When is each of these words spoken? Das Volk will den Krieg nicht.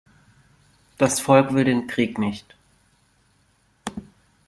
Das 0.97 1.19
Volk 1.19 1.53
will 1.53 1.63
den 1.63 1.85
Krieg 1.85 2.17
nicht. 2.17 2.55